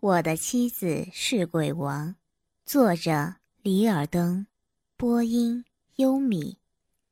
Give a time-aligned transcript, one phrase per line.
[0.00, 2.14] 我的妻子是鬼王，
[2.64, 4.46] 作者李尔登，
[4.96, 5.62] 播音
[5.96, 6.56] 优米，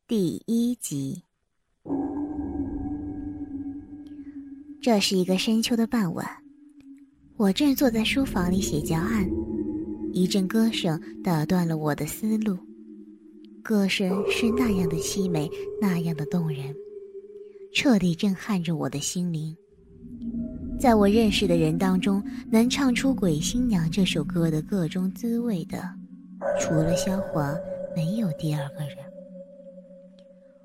[0.07, 1.23] 第一集。
[4.81, 6.27] 这是一个深秋的傍晚，
[7.37, 9.31] 我正坐在书房里写教案，
[10.15, 12.57] 一阵歌声打断了我的思路。
[13.63, 15.47] 歌声是那样的凄美，
[15.79, 16.75] 那样的动人，
[17.71, 19.55] 彻底震撼着我的心灵。
[20.79, 25.83] 在我认识的人当中，能唱出《鬼新娘》这首歌的各种滋味的，
[26.61, 27.53] 除了萧华，
[27.97, 28.97] 没有第二个人。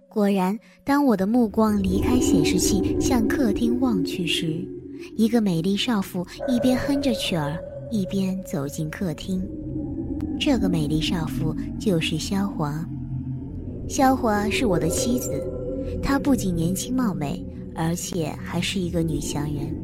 [0.08, 4.64] 果然，当我的目光离开显示器，向客厅望去时，
[5.18, 7.58] 一个美丽少妇一边哼着曲儿，
[7.90, 9.44] 一边走进客厅。
[10.40, 12.88] 这个美丽少妇就是萧华。
[13.90, 15.44] 萧华是我的妻子，
[16.04, 19.76] 她不仅年轻貌美，而且还是一个女强人。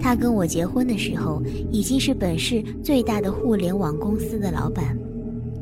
[0.00, 4.96] 他跟我结婚的时候，已经是本市最大的互联网公司的老板。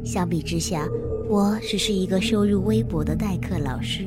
[0.05, 0.87] 相比之下，
[1.29, 4.07] 我只是一个收入微薄的代课老师。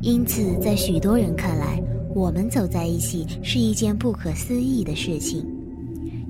[0.00, 1.82] 因此，在许多人看来，
[2.14, 5.44] 我们走在一起是一件不可思议的事情，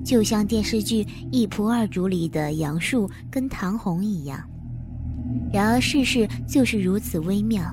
[0.03, 4.39] 就像电视剧《一仆二主》里的杨树跟唐红一样。
[5.51, 7.63] 然而，世事就是如此微妙，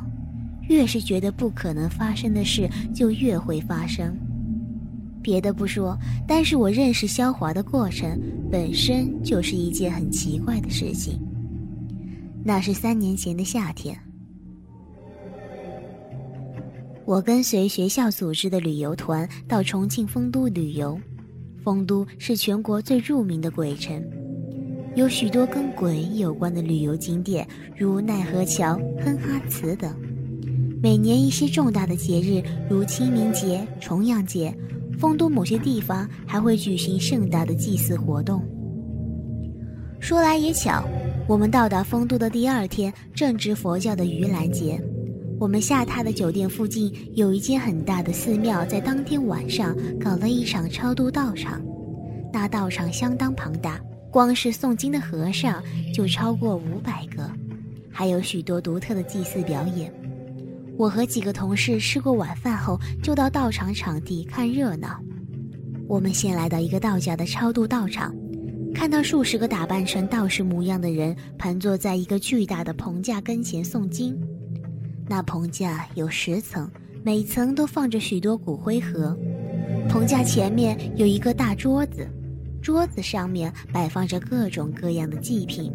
[0.68, 4.14] 越是觉得不可能发生的事，就越会发生。
[5.22, 11.20] 别的不说，但是我认识萧华的过程本身就是一件很奇怪的事情。
[12.44, 13.96] 那是三年前的夏天，
[17.04, 20.98] 我跟随学校组织的旅游团到重庆丰都旅游。
[21.62, 24.02] 丰都是全国最著名的鬼城，
[24.94, 27.46] 有许多跟鬼有关的旅游景点，
[27.76, 29.94] 如奈何桥、哼哈祠等。
[30.82, 34.56] 每年一些重大的节日，如清明节、重阳节。
[35.00, 38.44] 丰都某些地方还会举行盛大的祭祀活动。
[39.98, 40.84] 说来也巧，
[41.26, 44.78] 我们到达丰都的第二天正值佛教的盂兰节。
[45.38, 51.62] 我们下榻的酒店附近有一间很大的寺庙，在当天晚上搞了一场超度道场。
[52.30, 53.80] 那道场相当庞大，
[54.10, 55.62] 光是诵经的和尚
[55.94, 57.30] 就超过五百个，
[57.90, 59.90] 还有许多独特的祭祀表演。
[60.76, 64.98] 我和几个同事吃过晚饭后，就到道场场地看热闹。
[65.86, 68.14] 我们先来到一个道家的超度道场，
[68.74, 74.18] 看到数十个打扮成道士模样的人盘坐在一个巨大的棚架跟前诵经。
[75.08, 76.70] 那棚架有十层，
[77.02, 79.16] 每层都放着许多骨灰盒。
[79.88, 82.08] 棚架前面有一个大桌子，
[82.62, 85.72] 桌子上面摆放着各种各样的祭品，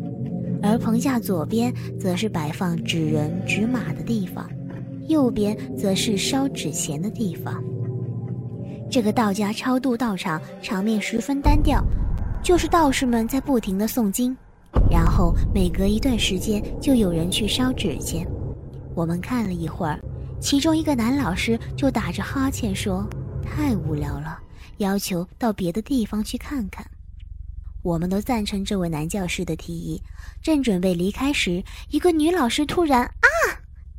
[0.63, 4.49] 而棚架左边则是摆放纸人、纸马的地方。
[5.07, 7.63] 右边则是烧纸钱的地方。
[8.89, 11.83] 这个道家超度道场场面十分单调，
[12.43, 14.35] 就是道士们在不停的诵经，
[14.89, 18.25] 然后每隔一段时间就有人去烧纸钱。
[18.93, 19.99] 我们看了一会儿，
[20.39, 23.05] 其中一个男老师就打着哈欠说
[23.43, 24.39] ：“太无聊了，
[24.77, 26.85] 要求到别的地方去看看。”
[27.83, 30.01] 我们都赞成这位男教师的提议，
[30.41, 33.27] 正准备离开时，一个女老师突然啊！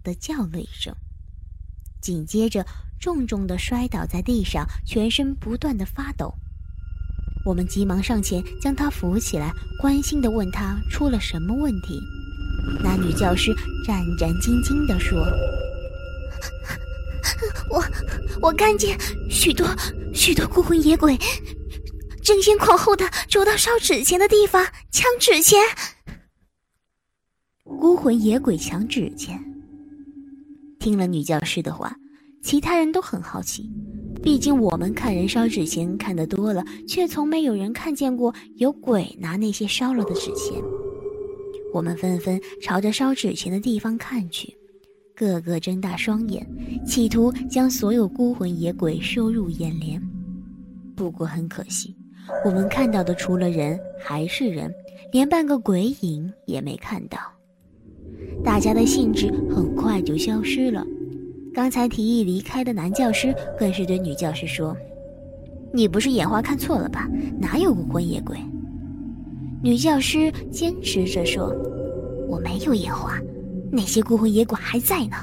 [0.07, 0.95] 的叫了一声，
[2.01, 2.65] 紧接着
[3.01, 6.33] 重重的摔倒在地上，全身不断的发抖。
[7.45, 12.01] 我们急忙上前将他扶起来，关心的问他出了什么问题。
[12.81, 13.53] 那女教师
[13.85, 15.19] 战战兢兢的说
[17.69, 17.85] ：“我
[18.41, 18.97] 我看见
[19.29, 19.67] 许多
[20.15, 21.19] 许多孤魂野鬼，
[22.23, 25.61] 争先恐后的走到烧纸钱的地方抢纸钱。
[27.65, 29.43] 孤魂野鬼抢纸钱。”
[30.87, 31.97] 听了女教师的话，
[32.45, 33.69] 其他人都很好奇。
[34.23, 40.63] 毕竟我们看人烧纸钱看得多了，却从没有人看见过有鬼拿那些烧了的纸钱。
[41.75, 44.57] 我们纷纷朝着烧纸钱的地方看去，
[45.13, 46.47] 个个睁大双眼，
[46.87, 50.01] 企图将所有孤魂野鬼收入眼帘。
[50.95, 51.97] 不过很可惜，
[52.45, 54.73] 我们看到的除了人还是人，
[55.11, 57.19] 连半个鬼影也没看到。
[58.45, 60.85] 大家的兴致很快就消失了。
[61.53, 64.77] 刚才提议离开的男教师更是对女教师说
[65.73, 67.09] ：“你不是眼花看错了吧？
[67.39, 68.37] 哪有孤魂野鬼？”
[69.63, 71.55] 女教师坚持着说
[72.29, 73.19] ：“我没有眼花，
[73.73, 75.17] 那些孤魂野鬼还在呢。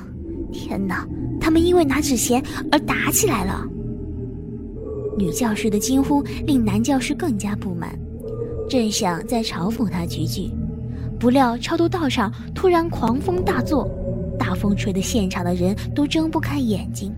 [0.52, 1.08] 天哪，
[1.40, 3.66] 他们因为拿纸钱而打起来了。”
[5.16, 7.96] 女教师的惊呼令男教师更加不满，
[8.68, 10.50] 正想再嘲讽他几句。
[11.24, 13.90] 不料，超度道场突然狂风大作，
[14.38, 17.16] 大风吹得现场的人都睁不开眼睛，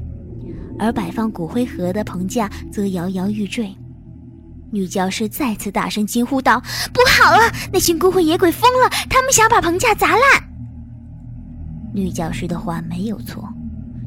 [0.77, 3.75] 而摆放骨灰盒的棚架则摇摇欲坠。
[4.69, 6.61] 女教师再次大声惊呼道
[6.93, 10.21] ：“不好了，那群孤魂野鬼疯了，他们想把棚架砸烂！”
[11.91, 13.49] 女教师的话没有错，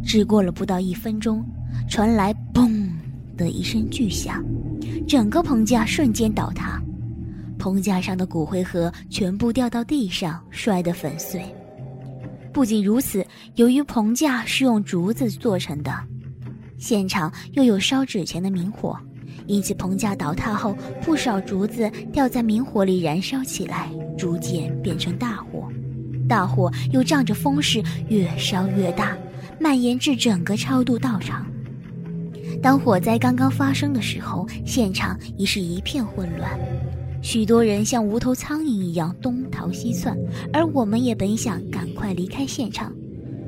[0.05, 1.45] 只过了不到一分钟，
[1.89, 2.89] 传来“嘣”
[3.37, 4.45] 的一声巨响，
[5.09, 6.81] 整个棚架瞬间倒塌，
[7.59, 11.43] 棚架上的骨灰盒全部掉到地上，摔得粉碎。
[12.53, 13.27] 不仅如此，
[13.57, 15.93] 由于棚架是用竹子做成的，
[16.79, 18.99] 现场又有烧纸钱的明火。
[19.47, 25.69] 因此，棚架倒塌后，不少竹子掉在明火里燃烧起来，逐渐变成大火。
[26.29, 29.17] 大火又仗着风势越烧越大，
[29.59, 31.47] 蔓延至整个超度道场。
[32.63, 36.51] 当火灾刚刚发生的时候，现场已是一片混乱，
[37.21, 40.17] 许多人像无头苍蝇一样东逃西窜，
[40.53, 42.93] 而我们也本想赶快离开现场，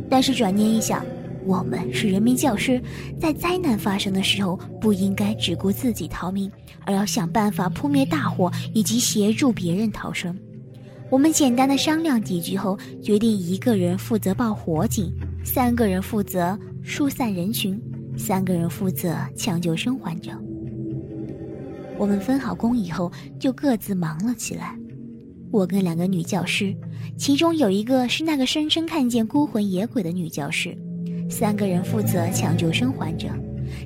[0.09, 1.05] 但是转念一想。
[1.47, 2.81] 我们是人民教师，
[3.19, 6.51] 在灾难发生的时候，不应该只顾自己逃命，
[6.85, 10.37] 而要想办法扑灭大火以及协助别人逃生。
[11.09, 15.11] 我们简单的商量几句后，决定一个人负责报火警，
[15.43, 17.81] 三个人负责疏散人群，
[18.19, 20.33] 三个人负责抢救生还者。
[22.01, 24.75] 我们分好工以后，就各自忙了起来。
[25.51, 26.75] 我跟两个女教师，
[27.19, 30.75] 其中有一个是那个声称看见孤魂野鬼的女教师。
[31.29, 33.29] 三个人负责抢救生还者，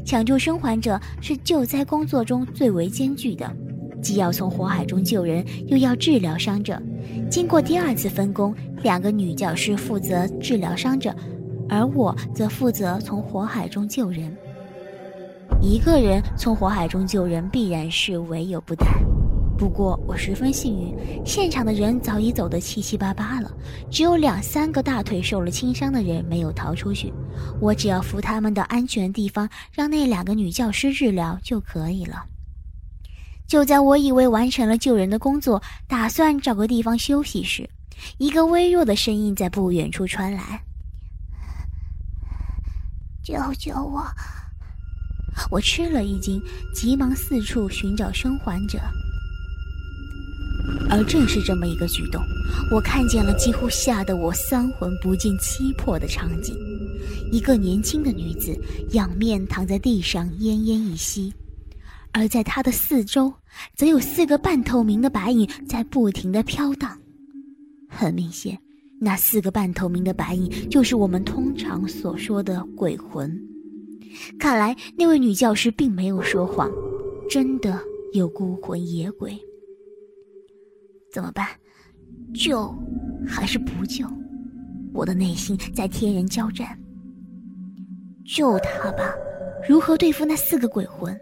[0.07, 3.53] 抢救生还者是救灾工作中最为艰巨的，
[4.01, 6.81] 既要从火海中救人，又要治疗伤者。
[7.29, 11.13] 经过第二次分工，两个女教师负责治疗伤者，
[11.69, 14.33] 而我则负责从火海中救人。
[15.61, 18.87] 一个人从火海中救人，必然是唯有不逮。
[19.57, 23.51] 不过我十分幸运，现场的人早已走得七七八八了，
[23.91, 27.13] 只有两三个大腿受了轻伤的人没有逃出去。
[27.61, 32.25] 我只要扶他们到安全地方，让那两个女教师治疗就可以了。
[33.47, 37.71] 就在我以为完成了救人的工作，打算找个地方休息时，
[38.19, 40.63] 一个微弱的声音在不远处传来
[43.23, 44.05] ：“救救我！”
[45.51, 46.41] 我吃了一惊，
[46.73, 48.79] 急忙四处寻找生还者。
[50.89, 52.23] 而正是这么一个举动，
[52.71, 56.57] 我看见了几乎吓得我三魂不见七魄的场景：
[57.31, 58.57] 一个年轻的女子
[58.93, 61.33] 仰面躺在地上奄奄一息，
[62.13, 63.33] 而在她的四周，
[63.77, 66.97] 则有四个半透明的白影在不停地飘荡。
[67.89, 68.59] 很明显，
[69.01, 73.54] 那四个半透明的白影就是我们通常所说的鬼魂。
[74.39, 76.71] 看来那位女教师并没有说谎，
[77.29, 77.79] 真的
[78.13, 79.37] 有孤魂野鬼。
[81.13, 81.47] 怎么办？
[82.35, 82.75] 救
[83.27, 84.07] 还是不救？
[84.93, 86.79] 我的内心在天人交战。
[88.25, 89.15] 救他吧，
[89.69, 91.15] 如何对付那四个鬼魂？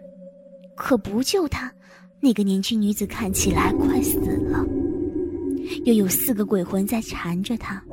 [0.75, 1.71] 可不救他，
[2.19, 4.65] 那个年轻女子看起来快死了，
[5.85, 7.83] 又有四个鬼魂在缠着她。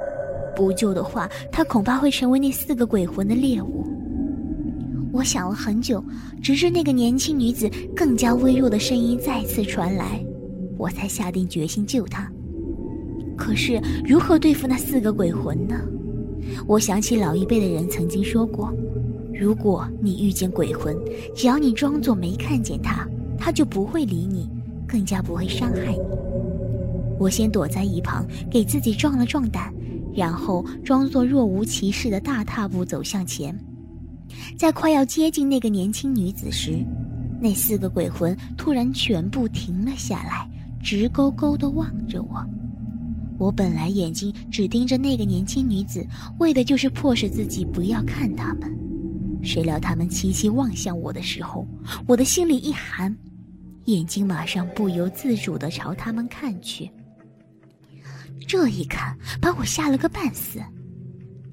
[0.56, 3.86] 不救的话，她恐怕会成为那四个鬼魂的猎物。
[5.12, 6.02] 我想了很久，
[6.42, 10.24] 直至那个年轻女子更加微弱的声音再次传来。
[10.78, 12.30] 我才下定决心救她。
[13.36, 15.80] 可是如何对付那四个鬼魂呢？
[16.66, 18.72] 我想起老一辈的人曾经说过：
[19.34, 20.96] 如果你遇见鬼魂，
[21.34, 23.06] 只要你装作没看见他，
[23.38, 24.48] 他就不会理你，
[24.86, 26.00] 更加不会伤害你。
[27.18, 29.72] 我先躲在一旁，给自己壮了壮胆，
[30.14, 33.54] 然后装作若无其事的大踏步走向前。
[34.56, 36.84] 在快要接近那个年轻女子时，
[37.40, 40.48] 那四个鬼魂突然全部停了下来。
[40.82, 42.42] 直勾勾地望着我，
[43.38, 46.06] 我本来眼睛只盯着那个年轻女子，
[46.38, 48.74] 为的就是迫使自己不要看他们。
[49.42, 51.68] 谁料他们齐齐望向我的时候，
[52.06, 53.14] 我的心里一寒，
[53.84, 56.90] 眼睛马上不由自主地朝他们看去。
[58.48, 60.60] 这一看把我吓了个半死，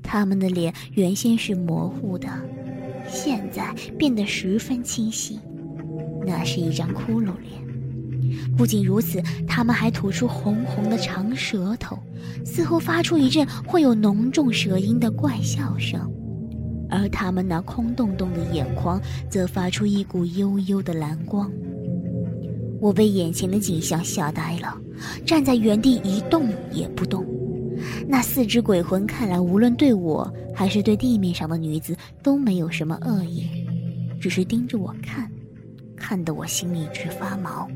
[0.01, 2.29] 他们的脸原先是模糊的，
[3.07, 5.39] 现在变得十分清晰，
[6.25, 7.65] 那是一张骷髅脸。
[8.57, 11.97] 不仅如此，他们还吐出红红的长舌头，
[12.43, 15.99] 似乎发出一阵会有浓重舌音的怪笑声，
[16.89, 21.49] 而他们那空洞洞的眼眶则发出一股幽幽的蓝光。
[22.79, 24.77] 我被眼前的景象吓呆了，
[25.25, 27.25] 站在原地一动也不动。
[28.09, 33.45] 那四只鬼魂看来无论对我还是对地面上的女子都没有什么恶意，
[34.19, 35.29] 只是盯着我看，
[35.95, 37.69] 看得我心里直发毛。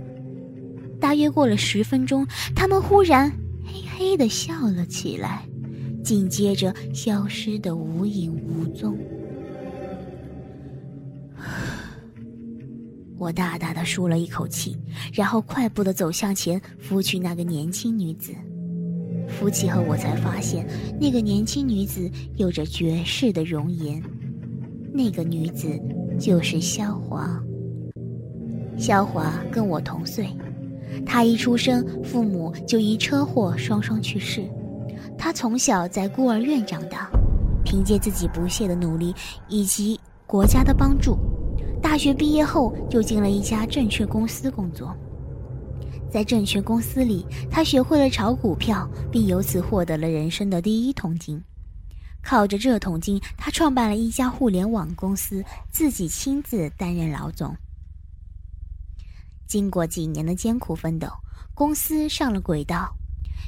[1.01, 3.29] 大约过了十分钟，他们忽然
[3.65, 5.43] 嘿嘿的笑了起来，
[6.03, 8.97] 紧接着消失的无影无踪。
[13.17, 14.77] 我大大的舒了一口气，
[15.13, 18.33] 然后快步的走向前，扶起那个年轻女子。
[19.31, 20.67] 扶起后，我才发现
[20.99, 24.01] 那个年轻女子有着绝世的容颜。
[24.93, 25.67] 那个女子
[26.19, 27.41] 就是萧华。
[28.77, 30.27] 萧华跟我同岁，
[31.05, 34.43] 她一出生，父母就因车祸双双去世。
[35.17, 37.09] 她从小在孤儿院长大，
[37.63, 39.13] 凭借自己不懈的努力
[39.47, 41.17] 以及国家的帮助，
[41.81, 44.95] 大学毕业后就进了一家证券公司工作。
[46.11, 51.41] 在证券公司里，他学会了炒股票，并由此获得了人生的第一桶金。
[52.21, 57.55] 靠着这桶金，他创办了一家互联网公司，自己亲自担任老总。
[59.47, 61.07] 经过几年的艰苦奋斗，
[61.55, 62.93] 公司上了轨道，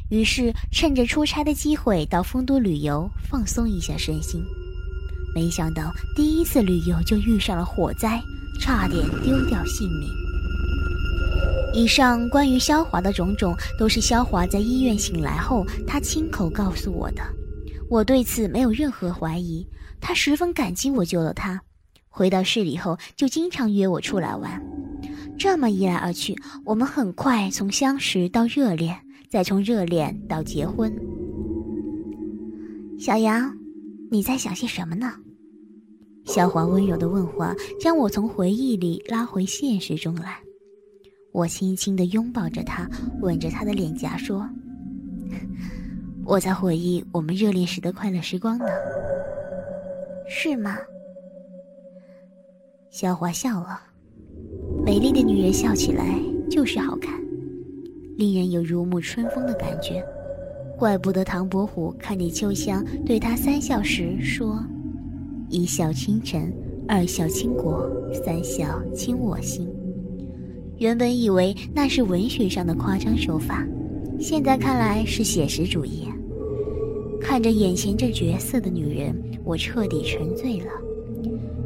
[0.10, 4.44] 于是趁着出差的机会到丰都旅游，放松一下身心。
[5.36, 8.22] 没想到第一次旅游就遇上了火灾，
[8.60, 10.23] 差点丢掉性命。
[11.74, 17.22] 以上关于肖华的种种，都是肖华在医院醒来后，他亲口告诉我的。
[17.90, 19.68] 我对此没有任何怀疑，
[20.00, 21.62] 他十分感激我救了他。
[22.10, 24.62] 回到市里后，就经常约我出来玩。
[25.38, 30.96] 这么一来二去，我们很快从相识到热恋，再从热恋到结婚。
[33.00, 33.52] 小杨，
[34.12, 35.12] 你在想些什么呢？
[36.26, 40.40] 肖华温柔的问话，将我从回忆里拉回现实中来。
[41.34, 42.88] 我轻轻地拥抱着他，
[43.22, 44.48] 吻着他的脸颊，说
[46.24, 48.66] ：“我在回忆我们热恋时的快乐时光呢，
[50.30, 50.78] 是吗？”
[52.92, 53.82] 小华笑了，
[54.86, 56.20] 美丽的女人笑起来
[56.52, 57.20] 就是好看，
[58.16, 60.06] 令人有如沐春风的感觉。
[60.78, 64.64] 怪不得唐伯虎看见秋香对他三笑时说
[65.50, 66.54] ：“一笑倾城，
[66.88, 67.90] 二笑倾国，
[68.24, 69.68] 三笑倾我心。”
[70.78, 73.66] 原本以为那是文学上的夸张手法，
[74.20, 76.08] 现在看来是写实主义。
[77.22, 79.16] 看着眼前这绝色的女人，
[79.46, 80.72] 我彻底沉醉了，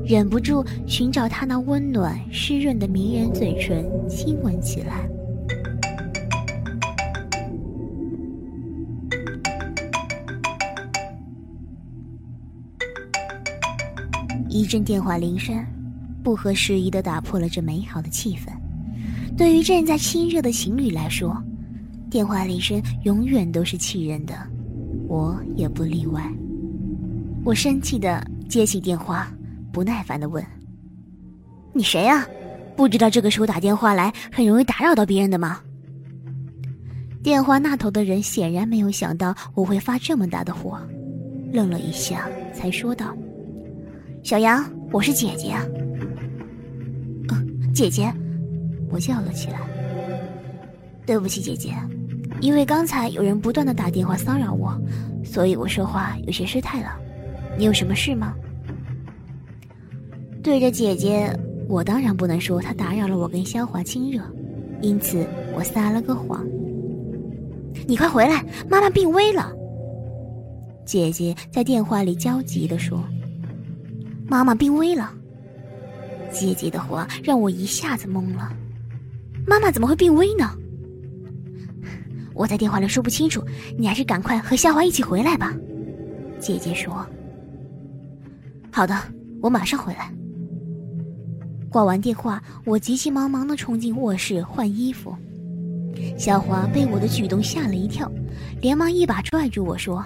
[0.05, 5.09] 忍不住寻找她那温暖湿润的迷人嘴唇，亲吻起来。
[14.47, 15.65] 一阵电话铃声，
[16.23, 18.56] 不合时宜的打破了这美好的气氛。
[19.37, 21.37] 对于正在亲热的情侣来说，
[22.09, 24.33] 电话铃声永远都是气人的，
[25.07, 26.27] 我也不例外。
[27.45, 29.31] 我生气的接起电话，
[29.71, 30.43] 不耐烦的问
[31.71, 32.27] ：“你谁呀？
[32.75, 35.59] 不知道这个时候打电话来很容易打扰到别人的吗？”
[37.21, 40.79] 电话那头的人显然没有想到我会发这么大的火，
[41.53, 43.15] 愣了一下，才说道
[44.23, 45.63] ：“小杨，我是姐姐啊。”“，
[47.71, 48.11] 姐姐。”
[48.89, 49.59] 我叫了起来
[51.05, 51.73] ：“对不起，姐姐，
[52.41, 54.79] 因为刚才有人不断的打电话骚扰我，
[55.23, 56.97] 所以我说话有些失态了。
[57.57, 58.33] 你有什么事吗？”
[60.41, 61.29] 对着姐姐，
[61.67, 64.21] 我当然不能说她打扰了我跟肖华亲热，
[64.81, 66.47] 因此我撒了个谎
[67.85, 69.51] ：“你快回来，妈妈病危了。”
[70.85, 73.03] 姐姐在电话里焦急地说
[74.25, 75.11] ：“妈妈病危了。”
[76.31, 78.53] 姐姐的话让我一下子懵了。
[79.47, 80.51] 妈妈怎么会病危呢？
[82.33, 83.41] 我在电话里说不清楚，
[83.77, 85.55] 你还是赶快和夏华一起回来吧。
[86.37, 86.93] 姐姐说
[88.69, 88.93] ：“好的，
[89.41, 90.13] 我马上回来。”
[91.71, 95.15] 挂完电话，我急急忙忙的冲进卧室换衣服。
[96.17, 98.11] 小华被我的举动吓了一跳，
[98.61, 100.03] 连忙一把拽住我说：“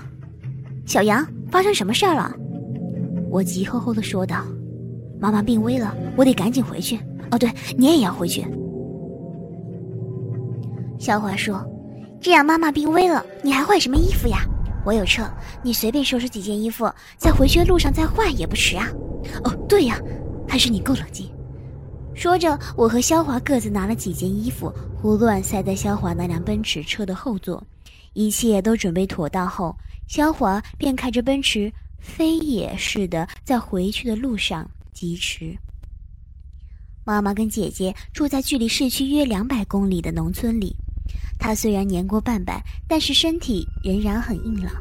[0.85, 2.33] 小杨，发生什么事儿了？”
[3.29, 4.45] 我急吼吼的说道
[5.19, 6.97] ：“妈妈病危了，我得赶紧回去。
[7.31, 8.45] 哦，对，你也要回去。”
[11.01, 11.65] 小华说
[12.21, 14.45] ：“这样妈妈病危了，你还换什么衣服呀？
[14.85, 15.27] 我有车，
[15.63, 18.87] 你随便收拾几件衣服，在回去的路上再换也不迟啊。”
[19.43, 19.99] 哦，对呀，
[20.47, 21.27] 还是你够冷静。
[22.13, 27.63] 说着，我和肖华各自拿了几件衣服，胡乱塞在肖华那辆奔驰车的后座。
[28.13, 29.75] 一切都准备妥当后，
[30.07, 35.57] 肖华便开着奔驰飞也似的在回去的路上疾驰。
[37.03, 40.75] 妈妈跟姐姐住在距离市区约两百公里的农村里。
[41.41, 44.71] 他虽然年过半百，但是身体仍然很硬朗，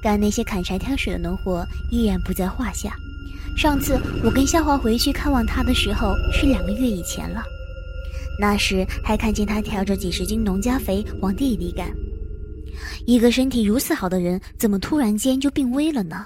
[0.00, 2.96] 干那些砍柴挑水的农活依然不在话下。
[3.56, 7.42] 上次我跟夏华回去看望他的时候是两个月以前了，
[8.38, 11.90] 那时还看见他挑着几十斤农家肥往地里赶。
[13.04, 16.24] 一个身体如此好的人，怎么突然间就病危了呢？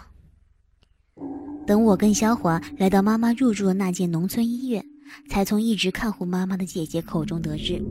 [1.67, 4.85] 等我跟肖华来到妈妈入住的那间农村医院，
[5.31, 7.83] 才从一直看护妈妈的姐姐口中得知，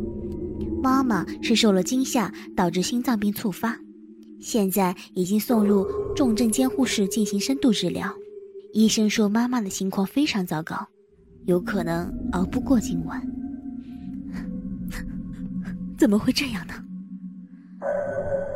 [0.84, 3.80] 妈妈是受了惊吓导致心脏病猝发，
[4.42, 8.14] 现在已经送入重症监护室进行深度治疗。
[8.74, 10.76] 医生说妈妈的情况非常糟糕，
[11.46, 13.26] 有可能熬不过今晚。
[15.98, 16.74] 怎么会这样呢？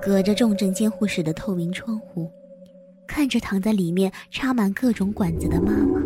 [0.01, 2.29] 隔着重症监护室的透明窗户，
[3.07, 6.01] 看着躺在里面插满各种管子的妈妈，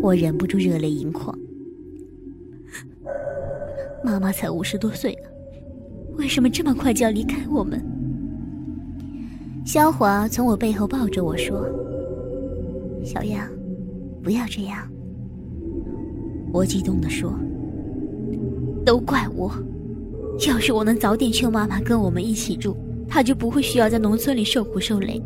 [0.00, 1.38] 我忍不住热泪盈眶。
[4.02, 5.30] 妈妈才五十多岁了，
[6.24, 7.78] 为什么这么快就要离开我们？
[9.62, 11.68] 肖华从我背后抱着我说
[13.04, 13.46] ：“小杨，
[14.22, 14.90] 不要这样。”
[16.50, 17.38] 我激动地说
[18.86, 19.52] ：“都怪我！
[20.48, 22.74] 要是我能早点劝妈妈跟我们一起住。”
[23.06, 25.22] 她就不会需要在农村里受苦受累，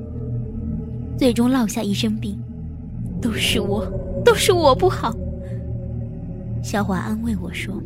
[1.17, 2.37] 最终落下一身病，
[3.23, 3.87] 都是我，
[4.25, 5.17] 都是我不好。
[6.61, 7.81] 萧华安慰我说：“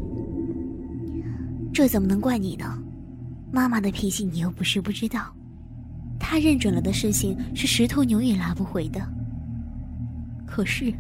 [1.75, 2.65] 这怎么能怪你呢？
[3.53, 5.33] 妈妈的脾气你又不是不知道，
[6.19, 9.01] 她认准了的事情是十头牛也拉不回的。
[10.47, 10.93] 可是，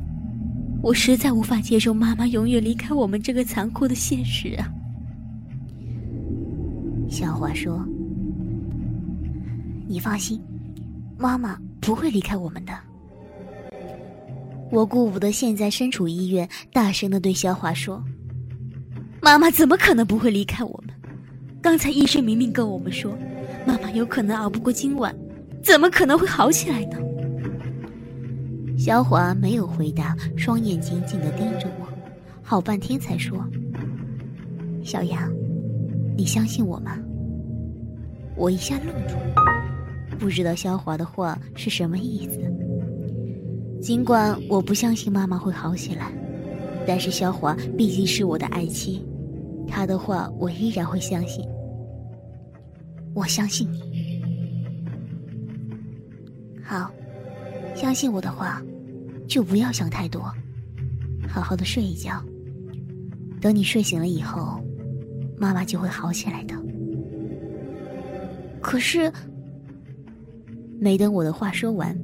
[0.82, 4.70] 我实在无法接受妈妈永远离开我们这个残酷的现实啊。”
[7.08, 7.84] 小华说。
[9.88, 10.40] 你放心，
[11.18, 12.72] 妈妈不会离开我们的。
[14.70, 18.02] 我顾不得现在身处医院，大声的对小华说
[19.20, 20.91] ：“妈妈怎么可能不会离开我们？
[21.62, 23.16] 刚才医生明明跟我们说，
[23.64, 25.14] 妈妈有可能熬不过今晚，
[25.62, 26.98] 怎么可能会好起来呢？”
[28.76, 31.86] 肖华没有回答，双眼紧紧的盯着我，
[32.42, 33.38] 好半天才说
[34.82, 35.32] ：“小杨，
[36.16, 36.98] 你相信我吗？”
[38.34, 39.14] 我一下愣住。
[40.18, 42.40] 不知道肖华的话是什么意思。
[43.80, 46.12] 尽管我不相信妈妈会好起来，
[46.86, 49.04] 但是肖华毕竟是我的爱妻，
[49.66, 51.44] 他的话我依然会相信。
[53.14, 54.22] 我相信你。
[56.62, 56.90] 好，
[57.74, 58.62] 相信我的话，
[59.28, 60.22] 就不要想太多，
[61.28, 62.22] 好好的睡一觉。
[63.40, 64.62] 等你睡醒了以后，
[65.36, 66.54] 妈妈就会好起来的。
[68.60, 69.12] 可是。
[70.80, 71.96] 没等我的话说完，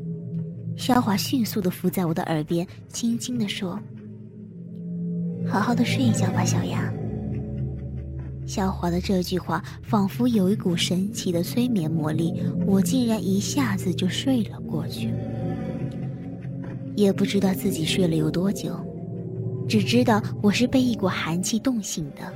[0.77, 3.77] 肖华迅速的伏在我的耳边，轻轻的说
[5.51, 6.81] ：“好好的睡一觉吧，小杨。”
[8.49, 12.33] 肖华的这句话仿佛有一股神奇的催眠魔力，
[12.67, 15.13] 我竟然一下子就睡了过去。
[16.97, 18.75] 也不知道自己睡了有多久，
[19.69, 22.33] 只知道我是被一股寒气冻醒的。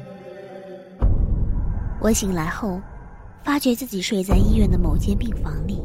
[1.98, 2.78] 我醒来后，
[3.42, 5.82] 发觉自己睡在医院的某间病房里。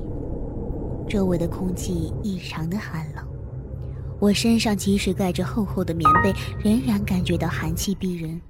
[1.08, 3.26] 周围的空气异常的寒冷，
[4.20, 8.42] 我身上即使盖着厚厚的棉被，仍然感觉到寒气逼人。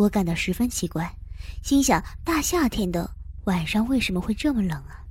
[0.00, 1.14] 我感到十分奇怪，
[1.62, 3.10] 心想：大夏天的
[3.44, 5.04] 晚上为什么会这么冷啊？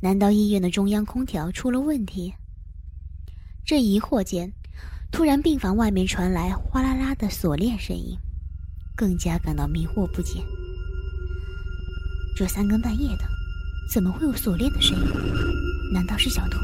[0.00, 2.34] 难道医院的中央空调出了问题？
[3.64, 4.52] 正疑惑间，
[5.12, 8.18] 突然病房外面传来哗啦啦的锁链声音，
[8.96, 10.42] 更加感到迷惑不解。
[12.36, 13.24] 这三更半夜的。
[13.94, 15.04] 怎么会有锁链的声音？
[15.92, 16.58] 难道是小偷？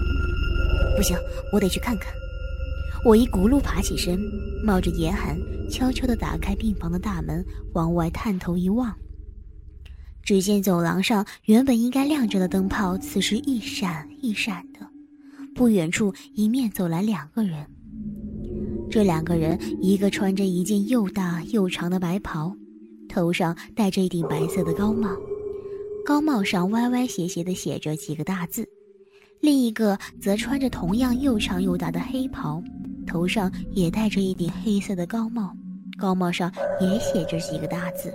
[0.96, 1.16] 不行，
[1.52, 2.12] 我得去看看。
[3.04, 4.18] 我一骨碌爬起身，
[4.64, 5.38] 冒着严寒，
[5.70, 8.96] 悄悄地打开病房的大门，往外探头一望。
[10.22, 14.80] 只见走廊上原本应该亮着的灯泡，此时一闪一闪的。
[15.54, 17.66] 不远处迎面走来两个人，
[18.90, 22.56] 这两个人一个穿着一件又大又长的白袍，
[23.06, 25.10] 头上戴着一顶白色的高帽。
[26.06, 28.66] 高帽上歪歪斜斜地写着几个大字，
[29.42, 32.62] 另一个则穿着同样又长又大的黑袍，
[33.04, 35.52] 头上也戴着一顶黑色的高帽，
[35.98, 38.12] 高帽上也写着几个大字。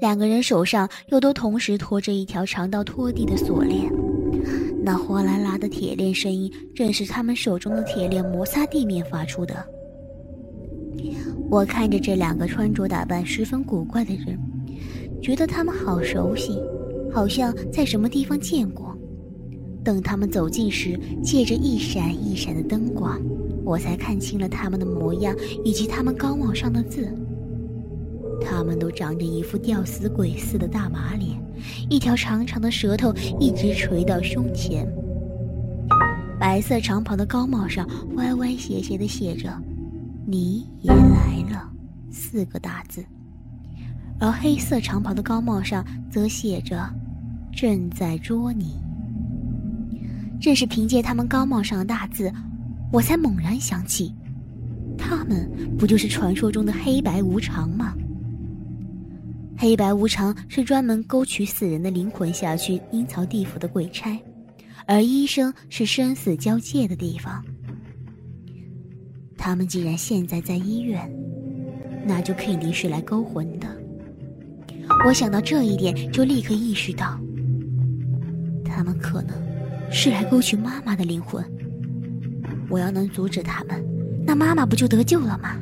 [0.00, 3.92] 两个人手上又都同时拖着一条长到拖地的锁链，
[4.82, 9.64] 那哗啦啦的铁链声音正是他们手中的铁链摩擦地面发出的。
[11.50, 14.38] 我看着这两个穿着打扮十分古怪的人。
[15.22, 16.60] 觉得他们好熟悉，
[17.12, 18.92] 好像在什么地方见过。
[19.84, 23.20] 等他们走近时，借着一闪一闪的灯光，
[23.64, 27.08] 我才看清了他们的模样以及他们高帽上的字。
[28.40, 31.30] 他们都长着一副吊死鬼似的大马脸，
[31.88, 34.86] 一条长长的舌头一直垂到胸前。
[36.38, 39.48] 白色长袍的高帽上歪歪斜斜的写着
[40.26, 41.70] “你也来了”
[42.10, 43.04] 四个大字。
[44.18, 46.88] 而黑色长袍的高帽上则写着
[47.54, 48.74] “正在捉你”。
[50.42, 52.32] 正是凭借他们高帽上的大字，
[52.90, 54.12] 我才猛然想起，
[54.98, 57.94] 他们不就是传说中的黑白无常吗？
[59.56, 64.20] 黑白无常是专门勾取死人的灵魂下去阴曹地府的鬼差，
[64.84, 67.40] 而医生是生死交界的地方。
[69.38, 71.08] 他们既然现在在医院，
[72.04, 73.68] 那就肯定是来勾魂的。
[75.06, 77.16] 我想到这一点，就立刻意识到，
[78.64, 79.36] 他们可能
[79.92, 81.44] 是来勾取妈妈的灵魂。
[82.68, 83.84] 我要能阻止他们，
[84.24, 85.56] 那妈妈不就得救了吗？